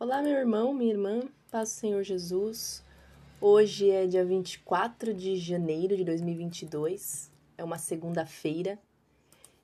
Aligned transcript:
Olá, 0.00 0.22
meu 0.22 0.36
irmão, 0.36 0.72
minha 0.72 0.92
irmã, 0.92 1.22
paz 1.50 1.70
do 1.70 1.72
Senhor 1.72 2.04
Jesus. 2.04 2.84
Hoje 3.40 3.90
é 3.90 4.06
dia 4.06 4.24
24 4.24 5.12
de 5.12 5.34
janeiro 5.34 5.96
de 5.96 6.04
2022, 6.04 7.32
é 7.58 7.64
uma 7.64 7.78
segunda-feira. 7.78 8.78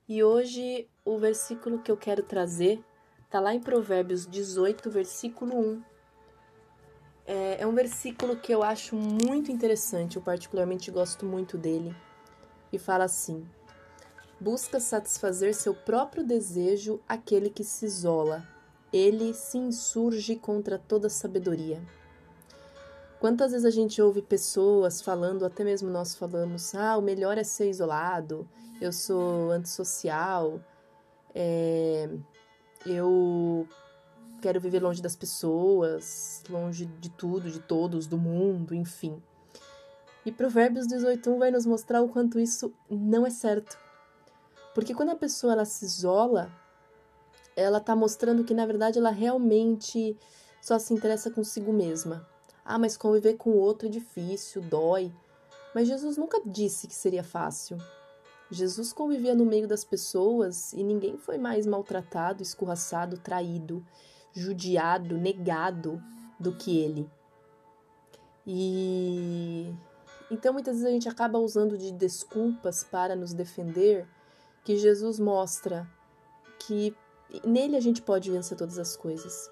E 0.09 0.25
hoje 0.25 0.89
o 1.05 1.17
versículo 1.19 1.79
que 1.79 1.89
eu 1.89 1.97
quero 1.97 2.25
trazer 2.25 2.83
está 3.25 3.39
lá 3.39 3.55
em 3.55 3.61
Provérbios 3.61 4.27
18, 4.27 4.91
versículo 4.91 5.57
1. 5.57 5.83
É, 7.27 7.61
é 7.61 7.67
um 7.69 7.73
versículo 7.73 8.35
que 8.37 8.53
eu 8.53 8.65
acho 8.65 8.97
muito 8.97 9.53
interessante, 9.53 10.17
eu 10.17 10.23
particularmente 10.23 10.91
gosto 10.91 11.25
muito 11.25 11.57
dele. 11.57 11.95
E 12.73 12.79
fala 12.79 13.05
assim: 13.05 13.47
Busca 14.41 14.81
satisfazer 14.81 15.55
seu 15.55 15.77
próprio 15.77 16.25
desejo 16.25 17.01
aquele 17.07 17.49
que 17.49 17.63
se 17.63 17.87
isola 17.87 18.53
ele 18.95 19.35
se 19.35 19.59
insurge 19.59 20.37
contra 20.37 20.79
toda 20.79 21.09
sabedoria. 21.09 21.83
Quantas 23.19 23.51
vezes 23.51 23.65
a 23.65 23.71
gente 23.71 24.01
ouve 24.01 24.23
pessoas 24.23 25.03
falando, 25.03 25.45
até 25.45 25.65
mesmo 25.65 25.91
nós 25.91 26.15
falamos, 26.15 26.73
ah, 26.77 26.97
o 26.97 27.03
melhor 27.03 27.37
é 27.37 27.43
ser 27.43 27.69
isolado, 27.69 28.49
eu 28.81 28.93
sou 28.93 29.51
antissocial, 29.51 30.61
é, 31.35 32.09
eu 32.87 33.67
quero 34.41 34.61
viver 34.61 34.81
longe 34.81 35.03
das 35.03 35.17
pessoas, 35.17 36.45
longe 36.49 36.87
de 36.87 37.11
tudo, 37.11 37.51
de 37.51 37.59
todos, 37.59 38.07
do 38.07 38.17
mundo, 38.17 38.77
enfim. 38.77 39.21
E 40.25 40.31
Provérbios 40.31 40.87
18.1 40.87 41.39
vai 41.39 41.51
nos 41.51 41.67
mostrar 41.67 42.01
o 42.01 42.09
quanto 42.09 42.39
isso 42.39 42.73
não 42.89 43.27
é 43.27 43.31
certo. 43.31 43.77
Porque 44.73 44.95
quando 44.95 45.11
a 45.11 45.17
pessoa 45.17 45.55
ela 45.55 45.65
se 45.65 45.85
isola, 45.85 46.53
ela 47.57 47.79
está 47.79 47.95
mostrando 47.95 48.45
que 48.45 48.55
na 48.55 48.67
verdade 48.67 48.99
ela 48.99 49.11
realmente 49.11 50.17
só 50.61 50.79
se 50.79 50.95
interessa 50.95 51.31
consigo 51.31 51.73
mesma. 51.73 52.27
Ah, 52.65 52.79
mas 52.79 52.97
conviver 52.97 53.35
com 53.35 53.51
o 53.51 53.59
outro 53.59 53.89
é 53.89 53.91
difícil, 53.91 54.63
dói. 54.63 55.13
Mas 55.75 55.89
Jesus 55.89 56.17
nunca 56.17 56.41
disse 56.45 56.87
que 56.87 56.95
seria 56.95 57.23
fácil. 57.23 57.77
Jesus 58.51 58.93
convivia 58.93 59.35
no 59.35 59.45
meio 59.45 59.67
das 59.67 59.85
pessoas 59.85 60.73
e 60.73 60.83
ninguém 60.83 61.19
foi 61.19 61.37
mais 61.37 61.67
maltratado, 61.67 62.43
escorraçado, 62.43 63.19
traído, 63.19 63.85
judiado, 64.33 65.19
negado 65.19 66.03
do 66.39 66.57
que 66.57 66.79
ele. 66.79 67.11
E 68.47 69.75
então 70.31 70.53
muitas 70.53 70.77
vezes 70.77 70.89
a 70.89 70.93
gente 70.93 71.09
acaba 71.09 71.39
usando 71.39 71.77
de 71.77 71.93
desculpas 71.93 72.85
para 72.85 73.17
nos 73.17 73.33
defender 73.33 74.07
que 74.65 74.77
Jesus 74.77 75.19
mostra 75.19 75.89
que 76.59 76.97
nele 77.45 77.77
a 77.77 77.81
gente 77.81 78.03
pode 78.03 78.31
vencer 78.31 78.57
todas 78.57 78.79
as 78.79 78.97
coisas. 78.97 79.51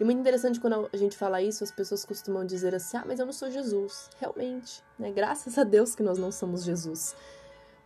E 0.00 0.04
muito 0.04 0.18
interessante 0.18 0.58
quando 0.58 0.88
a 0.90 0.96
gente 0.96 1.14
fala 1.16 1.42
isso, 1.42 1.62
as 1.62 1.70
pessoas 1.70 2.06
costumam 2.06 2.44
dizer 2.44 2.74
assim: 2.74 2.96
ah, 2.96 3.04
mas 3.06 3.20
eu 3.20 3.26
não 3.26 3.32
sou 3.34 3.50
Jesus. 3.50 4.08
Realmente, 4.18 4.82
né? 4.98 5.12
Graças 5.12 5.58
a 5.58 5.64
Deus 5.64 5.94
que 5.94 6.02
nós 6.02 6.16
não 6.16 6.32
somos 6.32 6.64
Jesus. 6.64 7.14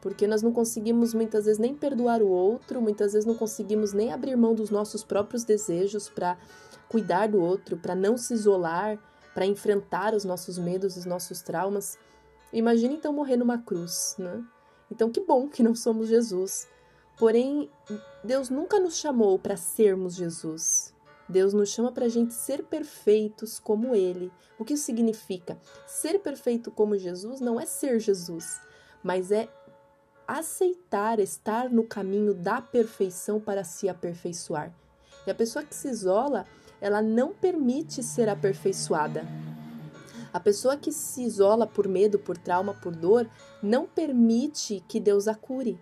Porque 0.01 0.27
nós 0.27 0.41
não 0.41 0.53
conseguimos 0.53 1.13
muitas 1.13 1.47
vezes 1.47 1.59
nem 1.59 1.75
perdoar 1.75 2.23
o 2.23 2.29
outro, 2.29 2.81
muitas 2.81 3.15
vezes 3.15 3.27
não 3.27 3.35
conseguimos 3.35 3.93
nem 3.93 4.13
abrir 4.13 4.37
mão 4.37 4.55
dos 4.55 4.71
nossos 4.71 5.03
próprios 5.03 5.45
desejos 5.45 6.09
para 6.09 6.39
cuidar 6.89 7.27
do 7.27 7.41
outro, 7.41 7.77
para 7.77 7.95
não 7.95 8.17
se 8.17 8.35
isolar, 8.35 8.99
para 9.35 9.47
enfrentar 9.47 10.15
os 10.15 10.25
nossos 10.25 10.59
medos, 10.59 10.97
os 10.97 11.05
nossos 11.05 11.43
traumas. 11.43 11.99
Imagine 12.53 12.95
então 12.95 13.13
morrer 13.13 13.37
numa 13.37 13.59
cruz, 13.59 14.15
né? 14.19 14.45
Então 14.89 15.11
que 15.11 15.21
bom 15.21 15.49
que 15.49 15.63
não 15.63 15.75
somos 15.75 16.07
Jesus. 16.07 16.69
Porém, 17.17 17.71
Deus 18.23 18.51
nunca 18.51 18.81
nos 18.81 18.97
chamou 18.97 19.39
para 19.39 19.57
sermos 19.57 20.15
Jesus. 20.15 20.95
Deus 21.29 21.55
nos 21.55 21.71
chama 21.71 21.91
para 21.93 22.07
a 22.07 22.09
gente 22.09 22.35
ser 22.35 22.65
perfeitos 22.65 23.59
como 23.59 23.95
Ele. 23.95 24.31
O 24.59 24.65
que 24.65 24.75
isso 24.75 24.85
significa? 24.85 25.59
Ser 25.87 26.19
perfeito 26.19 26.71
como 26.71 26.99
Jesus 26.99 27.41
não 27.41 27.59
é 27.59 27.65
ser 27.65 27.99
Jesus, 27.99 28.61
mas 29.03 29.31
é 29.31 29.49
aceitar 30.27 31.19
estar 31.21 31.71
no 31.71 31.85
caminho 31.85 32.35
da 32.35 32.61
perfeição 32.61 33.41
para 33.41 33.65
se 33.65 33.89
aperfeiçoar. 33.89 34.75
E 35.27 35.31
a 35.31 35.35
pessoa 35.35 35.65
que 35.65 35.75
se 35.75 35.89
isola, 35.89 36.47
ela 36.81 37.01
não 37.01 37.33
permite 37.33 38.03
ser 38.03 38.29
aperfeiçoada. 38.29 39.27
A 40.33 40.41
pessoa 40.41 40.77
que 40.77 40.91
se 40.91 41.23
isola 41.23 41.67
por 41.67 41.87
medo, 41.87 42.19
por 42.19 42.37
trauma, 42.37 42.75
por 42.75 42.95
dor, 42.95 43.29
não 43.63 43.87
permite 43.87 44.83
que 44.89 44.99
Deus 44.99 45.29
a 45.29 45.35
cure. 45.35 45.79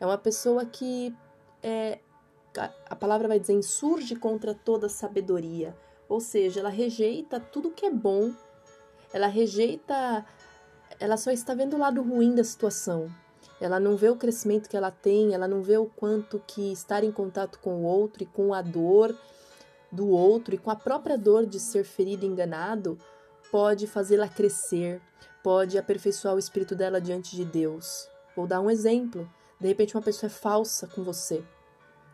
É 0.00 0.06
uma 0.06 0.18
pessoa 0.18 0.64
que 0.64 1.14
é, 1.62 2.00
a 2.88 2.96
palavra 2.96 3.28
vai 3.28 3.38
dizer 3.38 3.52
insurge 3.52 4.16
contra 4.16 4.54
toda 4.54 4.88
sabedoria, 4.88 5.76
ou 6.08 6.20
seja, 6.20 6.60
ela 6.60 6.70
rejeita 6.70 7.38
tudo 7.38 7.70
que 7.70 7.86
é 7.86 7.90
bom, 7.90 8.32
ela 9.12 9.26
rejeita, 9.26 10.24
ela 10.98 11.16
só 11.16 11.30
está 11.30 11.54
vendo 11.54 11.74
o 11.74 11.78
lado 11.78 12.02
ruim 12.02 12.34
da 12.34 12.42
situação. 12.42 13.08
Ela 13.60 13.78
não 13.78 13.94
vê 13.94 14.08
o 14.08 14.16
crescimento 14.16 14.68
que 14.68 14.76
ela 14.76 14.90
tem, 14.90 15.34
ela 15.34 15.46
não 15.46 15.62
vê 15.62 15.76
o 15.76 15.84
quanto 15.84 16.42
que 16.46 16.72
estar 16.72 17.04
em 17.04 17.12
contato 17.12 17.58
com 17.58 17.82
o 17.82 17.84
outro 17.84 18.22
e 18.22 18.26
com 18.26 18.54
a 18.54 18.62
dor 18.62 19.14
do 19.92 20.08
outro 20.08 20.54
e 20.54 20.58
com 20.58 20.70
a 20.70 20.76
própria 20.76 21.18
dor 21.18 21.44
de 21.44 21.60
ser 21.60 21.84
ferido 21.84 22.24
e 22.24 22.28
enganado 22.28 22.96
pode 23.50 23.86
fazê-la 23.86 24.28
crescer, 24.28 25.02
pode 25.42 25.76
aperfeiçoar 25.76 26.34
o 26.34 26.38
espírito 26.38 26.74
dela 26.74 27.00
diante 27.00 27.36
de 27.36 27.44
Deus. 27.44 28.08
Vou 28.34 28.46
dar 28.46 28.60
um 28.60 28.70
exemplo. 28.70 29.28
De 29.60 29.68
repente, 29.68 29.94
uma 29.94 30.02
pessoa 30.02 30.28
é 30.28 30.32
falsa 30.32 30.86
com 30.86 31.02
você. 31.02 31.44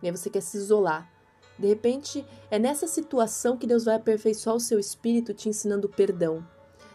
E 0.02 0.06
aí 0.06 0.10
você 0.10 0.28
quer 0.28 0.40
se 0.40 0.56
isolar. 0.56 1.10
De 1.58 1.66
repente, 1.66 2.26
é 2.50 2.58
nessa 2.58 2.86
situação 2.86 3.56
que 3.56 3.66
Deus 3.66 3.84
vai 3.84 3.94
aperfeiçoar 3.94 4.56
o 4.56 4.60
seu 4.60 4.78
espírito 4.78 5.32
te 5.32 5.48
ensinando 5.48 5.88
perdão. 5.88 6.46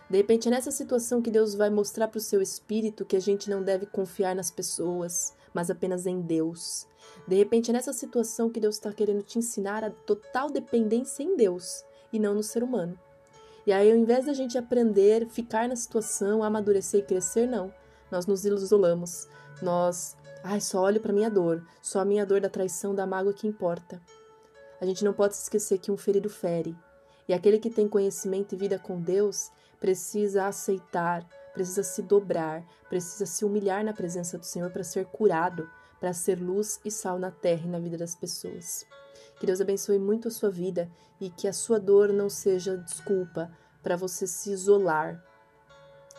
De 0.09 0.17
repente, 0.17 0.49
é 0.49 0.51
nessa 0.51 0.71
situação 0.71 1.21
que 1.21 1.31
Deus 1.31 1.55
vai 1.55 1.69
mostrar 1.69 2.09
para 2.09 2.17
o 2.17 2.21
seu 2.21 2.41
espírito 2.41 3.05
que 3.05 3.15
a 3.15 3.19
gente 3.19 3.49
não 3.49 3.63
deve 3.63 3.85
confiar 3.85 4.35
nas 4.35 4.51
pessoas, 4.51 5.33
mas 5.53 5.71
apenas 5.71 6.05
em 6.05 6.19
Deus. 6.19 6.85
De 7.25 7.35
repente, 7.35 7.71
é 7.71 7.73
nessa 7.73 7.93
situação 7.93 8.49
que 8.49 8.59
Deus 8.59 8.75
está 8.75 8.91
querendo 8.91 9.23
te 9.23 9.39
ensinar 9.39 9.83
a 9.83 9.89
total 9.89 10.49
dependência 10.49 11.23
em 11.23 11.35
Deus 11.37 11.85
e 12.11 12.19
não 12.19 12.33
no 12.33 12.43
ser 12.43 12.61
humano. 12.61 12.99
E 13.65 13.71
aí, 13.71 13.91
ao 13.91 13.97
invés 13.97 14.25
da 14.25 14.33
gente 14.33 14.57
aprender, 14.57 15.27
ficar 15.27 15.69
na 15.69 15.75
situação, 15.75 16.43
amadurecer 16.43 16.99
e 16.99 17.05
crescer, 17.05 17.47
não. 17.47 17.73
Nós 18.11 18.25
nos 18.25 18.43
isolamos. 18.43 19.29
Nós 19.61 20.17
Ai, 20.43 20.59
só 20.59 20.81
olho 20.81 20.99
para 20.99 21.13
minha 21.13 21.29
dor, 21.29 21.63
só 21.81 21.99
a 21.99 22.05
minha 22.05 22.25
dor 22.25 22.41
da 22.41 22.49
traição, 22.49 22.95
da 22.95 23.05
mágoa 23.05 23.33
que 23.33 23.47
importa. 23.47 24.01
A 24.79 24.85
gente 24.85 25.05
não 25.05 25.13
pode 25.13 25.35
se 25.35 25.43
esquecer 25.43 25.77
que 25.77 25.91
um 25.91 25.97
ferido 25.97 26.29
fere, 26.29 26.75
e 27.27 27.33
aquele 27.33 27.59
que 27.59 27.69
tem 27.69 27.87
conhecimento 27.87 28.53
e 28.53 28.57
vida 28.57 28.79
com 28.79 28.99
Deus 28.99 29.51
precisa 29.79 30.47
aceitar, 30.47 31.27
precisa 31.53 31.83
se 31.83 32.01
dobrar, 32.01 32.65
precisa 32.89 33.25
se 33.27 33.45
humilhar 33.45 33.83
na 33.83 33.93
presença 33.93 34.37
do 34.37 34.45
Senhor 34.45 34.71
para 34.71 34.83
ser 34.83 35.05
curado, 35.05 35.69
para 35.99 36.13
ser 36.13 36.41
luz 36.41 36.79
e 36.83 36.89
sal 36.89 37.19
na 37.19 37.29
terra 37.29 37.67
e 37.67 37.69
na 37.69 37.79
vida 37.79 37.97
das 37.97 38.15
pessoas. 38.15 38.85
Que 39.39 39.45
Deus 39.45 39.61
abençoe 39.61 39.99
muito 39.99 40.27
a 40.27 40.31
sua 40.31 40.49
vida 40.49 40.89
e 41.19 41.29
que 41.29 41.47
a 41.47 41.53
sua 41.53 41.79
dor 41.79 42.11
não 42.11 42.29
seja 42.29 42.77
desculpa 42.77 43.51
para 43.83 43.95
você 43.95 44.25
se 44.25 44.51
isolar, 44.51 45.23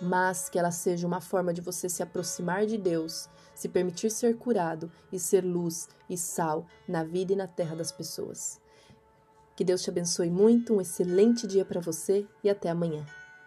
mas 0.00 0.48
que 0.48 0.58
ela 0.58 0.70
seja 0.70 1.06
uma 1.06 1.20
forma 1.20 1.53
de 1.53 1.60
você 1.60 1.88
se 1.88 2.03
aproximar 2.03 2.66
de 2.66 2.76
Deus, 2.76 3.28
se 3.54 3.69
permitir 3.69 4.10
ser 4.10 4.36
curado 4.36 4.91
e 5.12 5.19
ser 5.19 5.44
luz 5.44 5.88
e 6.08 6.16
sal 6.16 6.66
na 6.86 7.04
vida 7.04 7.32
e 7.32 7.36
na 7.36 7.47
terra 7.47 7.76
das 7.76 7.92
pessoas. 7.92 8.60
Que 9.54 9.64
Deus 9.64 9.82
te 9.82 9.91
abençoe 9.91 10.30
muito, 10.30 10.75
um 10.75 10.80
excelente 10.80 11.47
dia 11.47 11.64
para 11.64 11.80
você 11.80 12.26
e 12.42 12.48
até 12.48 12.70
amanhã. 12.70 13.04